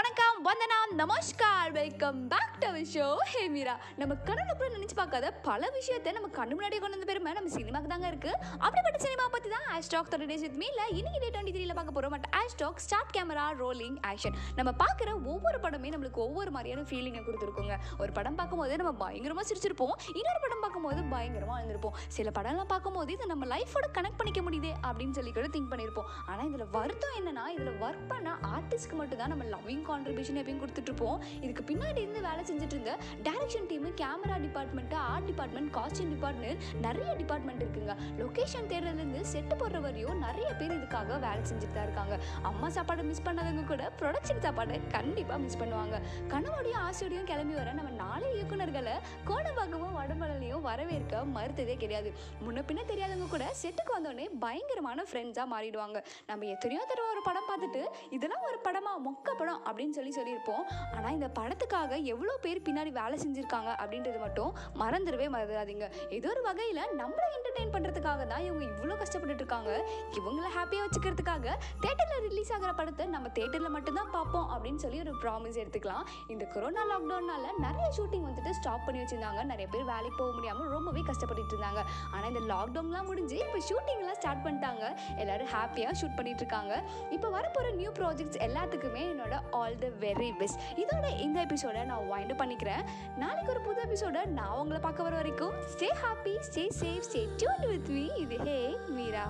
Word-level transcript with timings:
வணக்கம் 0.00 0.36
வந்தனா 0.46 0.76
நமஸ்கார். 1.00 1.72
Welcome 1.72 2.28
back 2.28 2.54
to 2.58 2.66
our 2.66 2.84
show 2.92 3.06
hey 3.30 3.48
Meera 3.48 3.80
நம்ம 3.96 4.14
கனவுல 4.28 4.52
கூட 4.52 4.68
நினைச்சு 4.76 4.94
பார்க்காத 4.94 5.30
பல 5.30 5.68
விஷயத்தை 5.70 6.12
நம்ம 6.12 6.28
கண்ணு 6.28 6.48
முன்னாடியே 6.48 6.80
கொண்டு 6.80 6.96
வந்த 6.96 7.08
பெருமை 7.12 7.32
நம்ம 7.32 7.50
சினிமாக்கு 7.56 7.90
தாங்க 7.92 8.06
இருக்கு. 8.06 8.32
அப்படிப்பட்ட 8.58 8.98
சினிமா 8.98 9.28
பத்தி 9.28 9.48
தான் 9.48 9.66
ஆஸ்டாக் 9.74 10.10
தேர்ட்டி 10.12 10.30
டேஸ் 10.30 10.44
வித் 10.46 10.62
இல்லை 10.68 10.84
இன்னைக்கு 10.88 11.20
டே 11.20 11.30
டுவெண்ட்டி 11.34 11.52
த்ரீல 11.70 11.78
பார்க்க 11.78 11.96
போகிறோம் 11.96 12.14
பட் 12.14 12.28
ஆஸ்டாக் 12.38 12.80
ஸ்டார்ட் 12.84 13.12
கேமரா 13.16 13.44
ரோலிங் 13.60 13.96
ஆக்ஷன் 14.10 14.36
நம்ம 14.58 14.70
பார்க்குற 14.82 15.10
ஒவ்வொரு 15.32 15.58
படமே 15.64 15.88
நம்மளுக்கு 15.94 16.20
ஒவ்வொரு 16.26 16.50
மாதிரியான 16.54 16.84
ஃபீலிங்கை 16.90 17.22
கொடுத்துருக்குங்க. 17.26 17.74
ஒரு 18.02 18.10
படம் 18.18 18.38
பார்க்கும்போது 18.38 18.78
நம்ம 18.80 18.92
பயங்கரமா 19.02 19.42
சிரிச்சிருப்போம். 19.50 19.94
இன்னொரு 20.20 20.40
படம் 20.44 20.62
பார்க்கும்போது 20.64 21.00
பயங்கரமாக 21.12 21.56
அழுந்திருப்போம். 21.58 21.96
சில 22.16 22.30
படம்லாம் 22.38 22.70
பார்க்கும்போது 22.72 23.10
இதை 23.16 23.26
நம்ம 23.32 23.46
லைஃபோட 23.54 23.86
கனெக்ட் 23.98 24.18
பண்ணிக்க 24.20 24.42
முடியுதே 24.46 24.72
அப்படின்னு 24.86 25.16
சொல்லி 25.18 25.32
கூட 25.38 25.46
திங்க் 25.56 25.70
பண்ணியிருப்போம் 25.72 26.08
ஆனால் 26.30 26.46
இதில் 26.50 26.66
வருத்தம் 26.76 27.16
என்னன்னா 27.20 27.44
இதில் 27.56 27.72
ஒர்க் 27.86 28.06
பண்ண 28.12 28.34
ஆர்டிஸ்ட்க்கு 28.54 28.98
மட்டும் 29.00 29.20
தான் 29.22 29.32
நம்ம 29.34 29.46
லவ்விங் 29.54 29.84
கான்ட்ரிபியூஷன் 29.90 30.40
எப்பயும் 30.42 30.62
கொடுத்துட்ருப்போம் 30.64 31.18
இதுக்கு 31.44 31.64
பின்னாடி 31.70 32.02
இருந்து 32.04 32.22
வேலை 32.28 32.44
செஞ்சுட்டு 32.50 32.76
இருந்த 32.78 32.94
direction 33.28 33.68
team 33.72 33.92
camera 34.02 34.38
department 34.46 34.98
art 35.12 35.28
department 35.30 35.72
costume 35.78 36.12
department 36.16 36.68
நிறைய 36.86 37.10
டிபார்ட்மெண்ட் 37.22 37.64
இருக்குங்க. 37.64 37.94
லொக்கேஷன் 38.22 38.68
தேடுறதுலேருந்து 38.74 39.24
செட்டு 39.34 39.54
போடுற 39.62 39.78
வரையும் 39.86 40.18
நிறைய 40.26 40.48
பேர் 40.60 40.76
இதுக்காக 40.78 41.18
வேலை 41.26 41.42
செஞ்சுட்டு 41.60 41.78
தான் 41.78 41.88
இருக்காங்க. 41.88 42.14
அம்மா 42.48 42.66
சாப்பாடு 42.76 43.02
மிஸ் 43.08 43.24
பண்ணவங்க 43.26 43.62
கூட 43.70 43.82
ப்ரொடக்ஷன் 44.00 44.42
சாப்பாடு 44.44 44.74
கண்டிப்பாக 44.96 45.38
மிஸ் 45.44 45.58
பண்ணுவாங்க. 45.62 45.96
கனவோடையும் 46.32 46.82
ஆசையோடையும் 46.86 47.28
கிளம்பி 47.30 47.54
வர 47.60 47.72
நம்ம 47.78 47.90
நாலு 48.02 48.26
இயக்குனர்களை 48.36 48.94
கோடம்பாக்கமும் 49.28 49.96
வடமலையும் 50.00 50.64
வரவேற்க 50.68 51.22
மறுத்ததே 51.36 51.74
கிடையாது. 51.82 52.10
முன்ன 52.44 52.64
பின்ன 52.68 52.84
தெரியாதவங்க 52.92 53.28
கூட 53.34 53.46
செட்டுக்கு 53.62 53.92
வந்தோடனே 53.96 54.26
பயங்கரமான 54.44 55.04
ஃப்ரெண்ட்ஸாக 55.10 55.46
மாறிடுவாங்க. 55.54 55.98
நம்ம 56.30 56.46
எத்தனையோ 56.54 56.82
தடவை 56.92 57.08
ஒரு 57.14 57.22
படம் 57.28 57.48
பார்த்துட்டு 57.50 57.82
இதெல்லாம் 58.16 58.46
ஒரு 58.50 58.58
படமா? 58.66 58.94
மொக்க 59.08 59.28
படம்? 59.40 59.60
அப்படின்னு 59.68 59.96
சொல்லி 59.98 60.14
சொல்லியிருப்போம். 60.18 60.64
ஆனால் 60.96 61.14
இந்த 61.18 61.30
படத்துக்காக 61.40 61.92
எவ்வளோ 62.14 62.34
பேர் 62.46 62.64
பின்னாடி 62.68 62.92
வேலை 63.00 63.16
செஞ்சுருக்காங்க 63.24 63.70
அப்படின்றது 63.82 64.18
மட்டும் 64.24 64.50
மறந்துடவே 64.82 65.28
மறந்துடாதீங்க. 65.36 65.86
ஏதோ 66.18 66.30
ஒரு 66.34 66.42
வகையில் 66.48 66.82
நம்மளை 67.02 67.28
என்டர்டெயின் 67.36 67.74
பண்ணுறதுக்காக 67.76 68.26
தான் 68.32 68.44
இவங்க 68.48 68.64
இவ்வளோ 68.72 68.96
கஷ்டப்பட்டுட்டு 69.02 69.42
இருக்காங்க. 69.44 69.72
இவங்கள 70.20 70.48
ஹாப்பியாக 70.58 70.86
வச்சுக்கிறதுக்காக 70.86 71.49
தேட்டரில் 71.84 72.24
ரிலீஸ் 72.28 72.52
ஆகிற 72.56 72.72
படத்தை 72.80 73.06
நம்ம 73.14 73.28
தேட்டரில் 73.38 73.74
மட்டும்தான் 73.76 74.10
பார்ப்போம் 74.16 74.48
அப்படின்னு 74.54 74.82
சொல்லி 74.84 75.00
ஒரு 75.04 75.14
ப்ராமிஸ் 75.22 75.60
எடுத்துக்கலாம். 75.62 76.04
இந்த 76.34 76.44
கொரோனா 76.54 76.84
லாக்டவுனால் 76.92 77.58
நிறைய 77.66 77.86
ஷூட்டிங் 77.98 78.26
வந்துட்டு 78.28 78.52
ஸ்டாப் 78.60 78.84
பண்ணி 78.86 79.00
வச்சுருந்தாங்க. 79.02 79.42
நிறைய 79.52 79.66
பேர் 79.74 79.86
வேலைக்கு 79.92 80.18
போக 80.22 80.32
முடியாமல் 80.38 80.70
ரொம்பவே 80.76 81.02
கஷ்டப்பட்டு 81.10 81.54
இருந்தாங்க. 81.54 81.82
ஆனால் 82.14 82.28
இந்த 82.32 82.42
லாக்டவுன்லாம் 82.52 83.08
முடிஞ்சு 83.10 83.36
இப்போ 83.46 83.60
ஷூட்டிங்லாம் 83.70 84.18
ஸ்டார்ட் 84.20 84.44
பண்ணிட்டாங்க. 84.46 84.84
எல்லோரும் 85.22 85.52
ஹாப்பியாக 85.56 85.94
ஷூட் 86.00 86.16
பண்ணிட்டு 86.18 86.42
இருக்காங்க. 86.44 86.74
இப்போ 87.16 87.28
வரப்போகிற 87.36 87.74
நியூ 87.80 87.92
ப்ராஜெக்ட்ஸ் 88.00 88.40
எல்லாத்துக்குமே 88.48 89.04
என்னோட 89.12 89.36
ஆல் 89.60 89.78
த 89.84 89.90
வெரி 90.06 90.30
பெஸ்ட் 90.42 90.60
இதோட 90.84 91.06
இந்த 91.26 91.38
எபிசோட 91.46 91.84
நான் 91.92 92.08
வைண்ட் 92.14 92.34
பண்ணிக்கிறேன். 92.42 92.84
நாளைக்கு 93.22 93.52
ஒரு 93.54 93.62
புது 93.68 93.80
எபிசோட 93.88 94.24
நான் 94.38 94.56
உங்களை 94.62 94.80
பார்க்க 94.86 95.08
வர 95.08 95.14
வரைக்கும் 95.20 95.54
stay 95.74 95.90
happy 96.02 96.34
stay 96.48 96.64
safe 96.80 97.06
stay 97.10 97.22
tuned 97.42 97.64
with 97.72 97.90
me 97.96 98.04
இது 98.24 98.38
ஹே 98.48 98.58
மீரா. 98.96 99.26